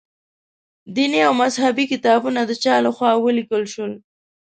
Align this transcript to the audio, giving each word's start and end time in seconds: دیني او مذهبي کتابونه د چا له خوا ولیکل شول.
دیني 0.95 1.19
او 1.27 1.33
مذهبي 1.43 1.85
کتابونه 1.93 2.39
د 2.45 2.51
چا 2.63 2.75
له 2.85 2.91
خوا 2.95 3.11
ولیکل 3.17 3.63
شول. 3.73 3.93